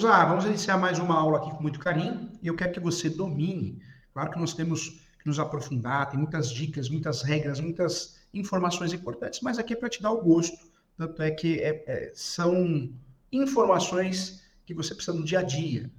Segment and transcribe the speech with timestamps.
[0.00, 2.80] Vamos lá, vamos iniciar mais uma aula aqui com muito carinho e eu quero que
[2.80, 3.82] você domine.
[4.14, 9.42] Claro que nós temos que nos aprofundar, tem muitas dicas, muitas regras, muitas informações importantes,
[9.42, 10.56] mas aqui é para te dar o gosto.
[10.96, 12.90] Tanto é que é, é, são
[13.30, 15.90] informações que você precisa no dia a dia.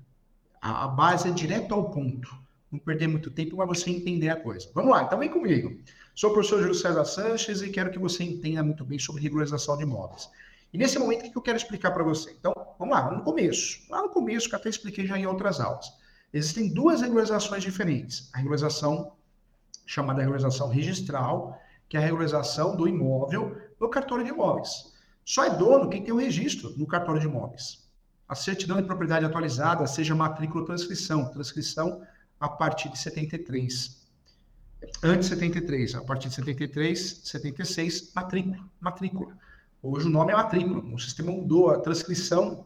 [0.59, 2.35] A, a base é direto ao ponto.
[2.71, 4.67] Não perder muito tempo para você entender a coisa.
[4.73, 5.79] Vamos lá, então vem comigo.
[6.15, 9.77] Sou o professor Júlio César Sanches e quero que você entenda muito bem sobre regularização
[9.77, 10.27] de imóveis.
[10.73, 12.31] E nesse momento, o que eu quero explicar para você?
[12.31, 13.79] Então, vamos lá, no começo.
[13.89, 15.85] Lá no começo, que até expliquei já em outras aulas.
[16.33, 18.29] Existem duas regularizações diferentes.
[18.33, 19.13] A regularização
[19.85, 24.93] chamada regularização registral, que é a regularização do imóvel no cartório de imóveis.
[25.23, 27.87] Só é dono quem tem o registro no cartório de imóveis.
[28.27, 31.29] A certidão de propriedade atualizada, seja matrícula ou transcrição.
[31.31, 32.01] Transcrição
[32.39, 34.01] a partir de 73.
[35.03, 38.57] Antes de 73, a partir de 73, 76, matrícula.
[38.79, 39.37] Matrícula.
[39.83, 40.81] Hoje o nome é matrícula.
[40.93, 42.65] O sistema mudou, a transcrição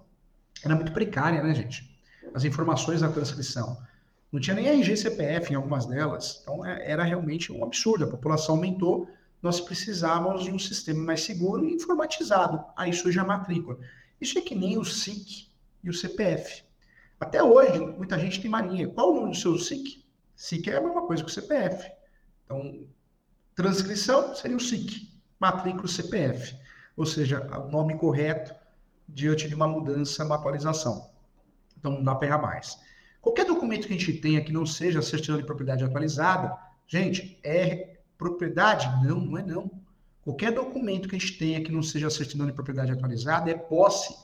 [0.65, 1.97] era muito precária, né, gente?
[2.33, 3.77] As informações da transcrição.
[4.31, 6.39] Não tinha nem RG CPF em algumas delas.
[6.41, 8.05] Então é, era realmente um absurdo.
[8.05, 9.07] A população aumentou,
[9.41, 12.63] nós precisávamos de um sistema mais seguro e informatizado.
[12.75, 13.77] Aí surge a matrícula.
[14.19, 15.47] Isso é que nem o SIC
[15.83, 16.63] e o CPF.
[17.19, 18.87] Até hoje, muita gente tem mania.
[18.89, 20.03] Qual o nome do seu SIC?
[20.35, 21.89] SIC é a mesma coisa que o CPF.
[22.43, 22.85] Então,
[23.55, 26.55] transcrição seria o SIC, matrícula CPF
[26.95, 28.55] ou seja, o nome correto
[29.07, 31.09] diante de uma mudança, uma atualização.
[31.77, 32.77] Então não dá para errar mais.
[33.21, 36.55] Qualquer documento que a gente tenha que não seja certidão de propriedade atualizada,
[36.87, 38.87] gente, é propriedade?
[39.05, 39.71] Não, não é não.
[40.21, 44.15] Qualquer documento que a gente tenha que não seja certidão de propriedade atualizada é posse.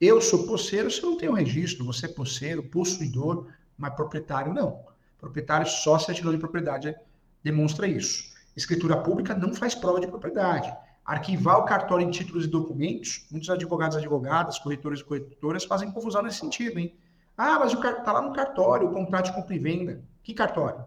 [0.00, 4.84] Eu sou posseiro, você não tem um registro, você é posseiro, possuidor, mas proprietário não.
[5.18, 6.94] Proprietário só certidão de propriedade
[7.42, 8.34] demonstra isso.
[8.54, 10.74] Escritura pública não faz prova de propriedade
[11.06, 15.90] arquivar o cartório em títulos e documentos, muitos advogados e advogadas, corretores e corretoras fazem
[15.92, 16.98] confusão nesse sentido, hein?
[17.38, 20.02] Ah, mas o tá lá no cartório, o contrato de compra e venda.
[20.22, 20.84] Que cartório?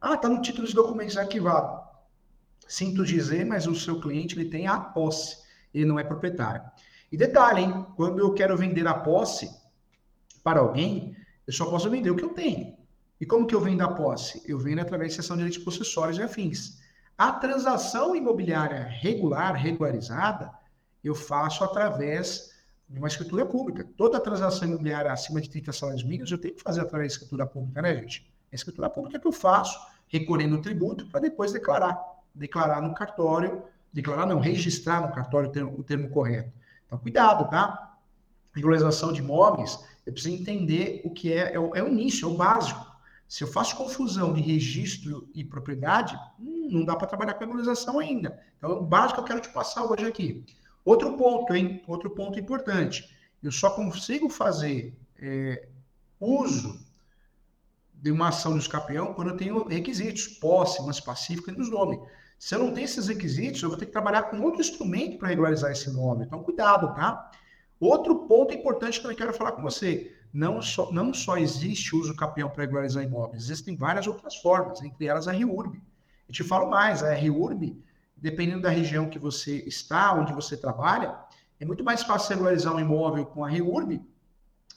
[0.00, 1.84] Ah, tá no título de documentos arquivado.
[2.66, 5.36] Sinto dizer, mas o seu cliente ele tem a posse,
[5.74, 6.62] ele não é proprietário.
[7.12, 7.86] E detalhe, hein?
[7.94, 9.50] Quando eu quero vender a posse
[10.42, 11.14] para alguém,
[11.46, 12.74] eu só posso vender o que eu tenho.
[13.20, 14.42] E como que eu vendo a posse?
[14.46, 16.78] Eu vendo através de sessão de direitos possessórios e afins.
[17.16, 20.52] A transação imobiliária regular, regularizada,
[21.02, 22.54] eu faço através
[22.88, 23.88] de uma escritura pública.
[23.96, 27.46] Toda transação imobiliária acima de 30 salários mínimos, eu tenho que fazer através da escritura
[27.46, 28.30] pública, né, gente?
[28.52, 29.78] A escritura pública que eu faço,
[30.08, 31.98] recolhendo o tributo para depois declarar.
[32.34, 36.52] Declarar no cartório, declarar não, registrar no cartório o termo, o termo correto.
[36.86, 37.96] Então, cuidado, tá?
[38.54, 42.30] Regularização de imóveis, eu preciso entender o que é, é o, é o início, é
[42.30, 42.95] o básico.
[43.28, 47.98] Se eu faço confusão de registro e propriedade, hum, não dá para trabalhar com regularização
[47.98, 48.40] ainda.
[48.56, 50.44] Então, o básico eu quero te passar hoje aqui.
[50.84, 51.82] Outro ponto, hein?
[51.88, 53.10] Outro ponto importante.
[53.42, 55.68] Eu só consigo fazer é,
[56.20, 56.78] uso
[57.94, 62.00] de uma ação de escapeão quando eu tenho requisitos, posse, mas pacífica e nos nome.
[62.38, 65.28] Se eu não tenho esses requisitos, eu vou ter que trabalhar com outro instrumento para
[65.28, 66.24] regularizar esse nome.
[66.24, 67.30] Então, cuidado, tá?
[67.80, 72.14] Outro ponto importante que eu quero falar com você não só, não só existe uso
[72.14, 75.80] capião para regularizar imóveis, existem várias outras formas, entre elas a REURB.
[76.28, 77.82] Eu te falo mais, a REURB,
[78.16, 81.16] dependendo da região que você está, onde você trabalha,
[81.58, 84.02] é muito mais fácil regularizar um imóvel com a REURB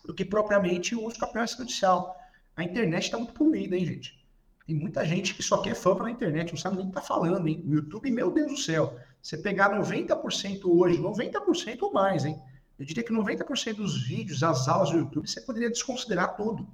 [0.05, 2.15] do que propriamente o uso capião extrajudicial.
[2.55, 4.19] A internet está muito poluída, hein, gente?
[4.65, 7.01] Tem muita gente que só quer fã na internet, não sabe nem o que está
[7.01, 7.63] falando, hein?
[7.65, 12.39] O YouTube, meu Deus do céu, você pegar 90% hoje, 90% ou mais, hein?
[12.79, 16.65] Eu diria que 90% dos vídeos, as aulas do YouTube, você poderia desconsiderar tudo.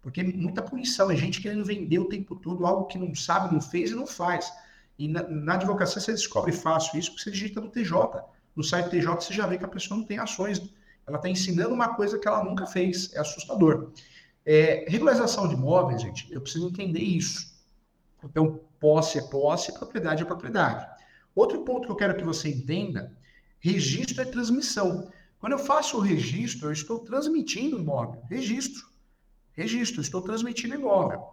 [0.00, 3.60] Porque muita punição, é gente querendo vender o tempo todo algo que não sabe, não
[3.60, 4.50] fez e não faz.
[4.98, 7.92] E na, na advocacia você descobre fácil isso porque você digita no TJ.
[8.56, 10.62] No site TJ você já vê que a pessoa não tem ações.
[11.06, 13.12] Ela está ensinando uma coisa que ela nunca fez.
[13.14, 13.92] É assustador.
[14.46, 17.54] É, regularização de imóveis, gente, eu preciso entender isso.
[18.24, 20.86] Então, posse é posse, propriedade é propriedade.
[21.34, 23.14] Outro ponto que eu quero que você entenda:
[23.58, 25.10] registro é transmissão.
[25.40, 28.22] Quando eu faço o registro, eu estou transmitindo imóvel.
[28.28, 28.86] Registro.
[29.52, 31.24] Registro, estou transmitindo imóvel.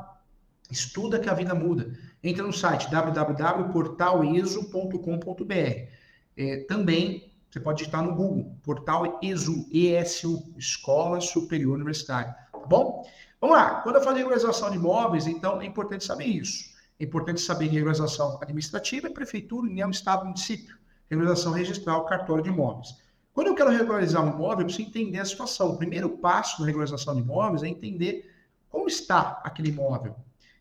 [0.71, 1.93] Estuda que a vida muda.
[2.23, 5.88] Entra no site www.portaleso.com.br.
[6.37, 12.35] É, também você pode digitar no Google, Portal ESU, ESU, Escola Superior Universitária.
[12.53, 13.05] Tá bom?
[13.41, 13.81] Vamos lá.
[13.83, 16.71] Quando eu falei regularização de imóveis, então é importante saber isso.
[16.99, 20.77] É importante saber regularização administrativa, prefeitura, união, estado, município.
[21.11, 22.97] Regularização registral, cartório de imóveis.
[23.33, 25.71] Quando eu quero regularizar um imóvel, eu preciso entender a situação.
[25.71, 28.31] O primeiro passo na regularização de imóveis é entender
[28.69, 30.15] como está aquele imóvel.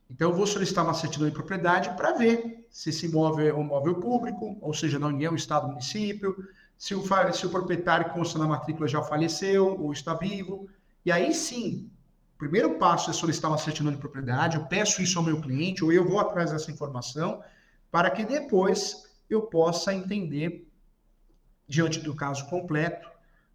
[0.09, 3.63] Então, eu vou solicitar uma certidão de propriedade para ver se esse imóvel é um
[3.63, 6.35] imóvel público, ou seja, na União, Estado, Município,
[6.77, 7.03] se o,
[7.33, 10.69] se o proprietário consta na matrícula já faleceu ou está vivo.
[11.05, 11.89] E aí sim,
[12.35, 15.83] o primeiro passo é solicitar uma certidão de propriedade, eu peço isso ao meu cliente,
[15.83, 17.41] ou eu vou atrás dessa informação,
[17.89, 20.67] para que depois eu possa entender
[21.67, 23.09] diante do caso completo,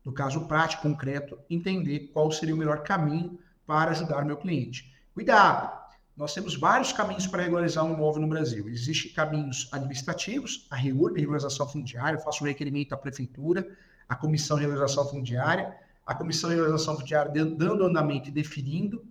[0.04, 4.92] do caso prático, concreto, entender qual seria o melhor caminho para ajudar meu cliente.
[5.14, 5.81] Cuidado!
[6.22, 8.68] Nós temos vários caminhos para regularizar um imóvel no Brasil.
[8.68, 13.68] Existem caminhos administrativos, a REURB, regularização fundiária, eu faço um requerimento à prefeitura,
[14.08, 15.76] a comissão de regularização fundiária,
[16.06, 19.04] a comissão de regularização fundiária dando andamento e definindo,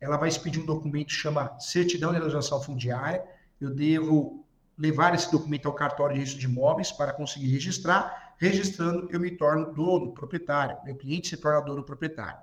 [0.00, 3.24] ela vai expedir um documento que chama certidão de regularização fundiária,
[3.60, 4.46] eu devo
[4.78, 9.30] levar esse documento ao cartório de registro de imóveis para conseguir registrar, Registrando, eu me
[9.30, 10.76] torno dono, proprietário.
[10.84, 12.40] Meu cliente se torna dono proprietário.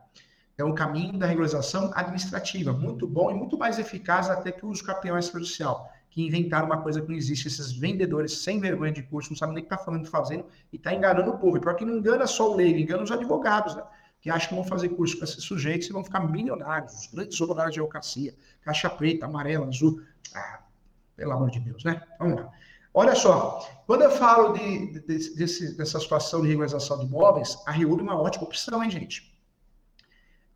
[0.59, 4.69] É um caminho da regularização administrativa, muito bom e muito mais eficaz até que o
[4.69, 7.47] uso campeão extrajudicial, que inventaram uma coisa que não existe.
[7.47, 10.75] Esses vendedores sem vergonha de curso, não sabem nem o que está falando fazendo, e
[10.75, 11.55] está enganando o povo.
[11.55, 13.83] E pior que não engana só o leigo, engana os advogados, né?
[14.19, 17.39] que acham que vão fazer curso com esses sujeitos e vão ficar milionários, os grandes
[17.39, 20.01] honorários de advocacia, caixa preta, amarela, azul.
[20.35, 20.59] Ah,
[21.15, 22.01] pelo amor de Deus, né?
[22.19, 22.51] Vamos lá.
[22.93, 27.71] Olha só, quando eu falo de, de, desse, dessa situação de regularização de imóveis, a
[27.71, 29.38] REURB é uma ótima opção, hein, gente?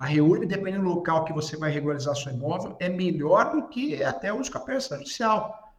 [0.03, 4.03] A REURB, dependendo do local que você vai regularizar seu imóvel, é melhor do que
[4.03, 4.51] até o uso
[4.97, 5.73] judicial,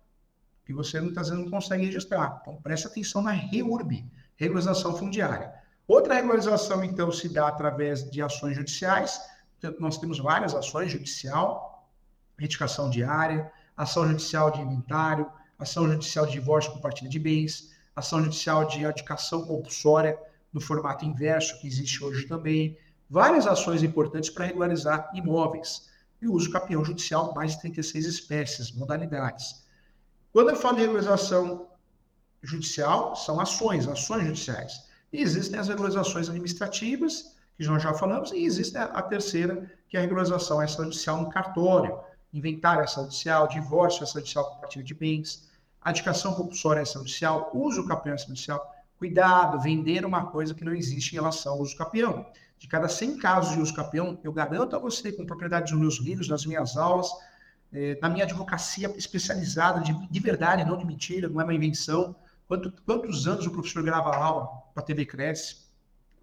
[0.65, 2.39] que você muitas vezes não consegue registrar.
[2.41, 4.03] Então, preste atenção na REURB,
[4.37, 5.53] regularização fundiária.
[5.87, 9.21] Outra regularização, então, se dá através de ações judiciais.
[9.79, 11.87] Nós temos várias ações judicial,
[12.39, 18.23] retificação diária, ação judicial de inventário, ação judicial de divórcio com partilha de bens, ação
[18.23, 20.19] judicial de adicação compulsória
[20.51, 22.79] no formato inverso, que existe hoje também,
[23.15, 25.89] várias ações importantes para regularizar imóveis.
[26.21, 29.65] E uso capião judicial, mais de 36 espécies, modalidades.
[30.33, 31.69] Quando eu falo de regularização
[32.43, 34.89] judicial, são ações, ações judiciais.
[35.13, 40.01] E existem as regularizações administrativas, que nós já falamos, e existe a terceira, que é
[40.01, 42.01] a regularização extrajudicial no cartório,
[42.33, 45.49] inventário extrajudicial, divórcio extrajudicial com partilha de bens,
[45.81, 48.74] adicação compulsória extrajudicial, uso capião extrajudicial.
[49.05, 52.25] Cuidado, vender uma coisa que não existe em relação ao uso capião.
[52.59, 56.01] De cada 100 casos de uso capião, eu garanto a você, com propriedade dos meus
[56.01, 57.11] livros, nas minhas aulas,
[57.71, 62.17] eh, na minha advocacia especializada de, de verdade, não de mentira, não é uma invenção.
[62.49, 65.67] Quanto, quantos anos o professor grava aula para a TV Cresce,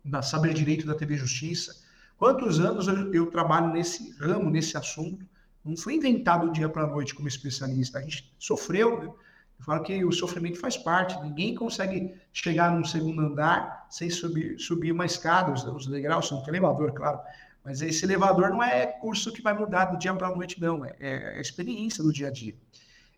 [0.04, 1.84] na Saber Direito da TV Justiça?
[2.18, 5.24] Quantos anos eu, eu trabalho nesse ramo, nesse assunto?
[5.64, 8.00] Não foi inventado do dia para a noite como especialista.
[8.00, 9.04] A gente sofreu.
[9.04, 9.14] Né?
[9.62, 11.22] Eu falo que o sofrimento faz parte.
[11.22, 16.50] Ninguém consegue chegar num segundo andar sem subir, subir uma escada, os, degraus, não tem
[16.50, 17.20] elevador, claro.
[17.64, 20.84] Mas esse elevador não é curso que vai mudar do dia para a noite, não.
[20.84, 22.56] É, é, a experiência do dia a dia.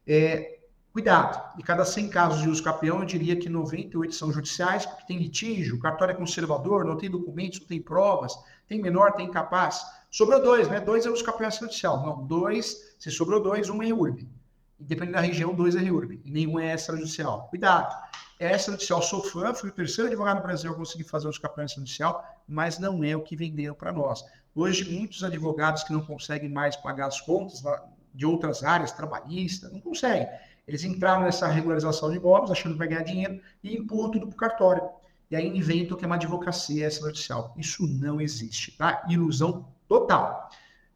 [0.06, 0.60] É,
[0.92, 5.06] cuidado, de cada 100 casos de uso capião, eu diria que 98 são judiciais, porque
[5.08, 9.82] tem litígio, cartório é conservador, não tem documentos, não tem provas, tem menor, tem incapaz.
[10.12, 10.82] Sobrou dois, né?
[10.82, 12.06] Dois é os campeões judicial.
[12.06, 13.88] Não, dois, se sobrou dois, um é
[14.80, 14.88] REURB.
[14.88, 16.22] Dependendo da região, dois é REURB.
[16.24, 17.48] E nenhum é extrajudicial.
[17.50, 17.96] Cuidado.
[18.40, 21.72] É extrajudicial, sou fã, fui o terceiro advogado no Brasil a conseguir fazer os campeões
[21.74, 24.24] judicial, mas não é o que venderam para nós.
[24.56, 27.64] Hoje, muitos advogados que não conseguem mais pagar as contas
[28.14, 30.28] de outras áreas, trabalhistas, não conseguem.
[30.68, 34.36] Eles entraram nessa regularização de imóveis, achando que vai ganhar dinheiro, e empurram tudo para
[34.36, 34.90] o cartório.
[35.32, 37.54] E aí inventam que é uma advocacia extrajudicial.
[37.58, 39.04] Isso não existe, tá?
[39.10, 40.50] Ilusão total.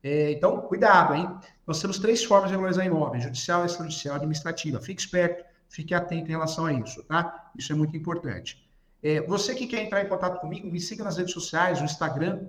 [0.07, 1.29] É, então, cuidado, hein?
[1.65, 4.79] Nós temos três formas de regularizar imóveis: judicial, extrajudicial, administrativa.
[4.79, 7.51] Fique esperto, fique atento em relação a isso, tá?
[7.57, 8.65] Isso é muito importante.
[9.03, 12.47] É, você que quer entrar em contato comigo, me siga nas redes sociais, no Instagram,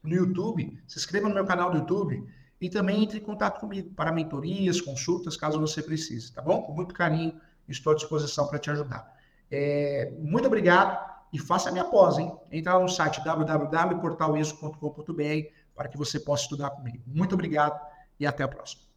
[0.00, 2.24] no YouTube, se inscreva no meu canal do YouTube
[2.60, 6.62] e também entre em contato comigo para mentorias, consultas, caso você precise, tá bom?
[6.62, 7.34] Com muito carinho,
[7.68, 9.12] estou à disposição para te ajudar.
[9.50, 12.32] É, muito obrigado e faça a minha pós, hein?
[12.52, 17.02] Entra lá no site www.portaleso.com.br para que você possa estudar comigo.
[17.06, 17.80] Muito obrigado
[18.18, 18.91] e até a próxima.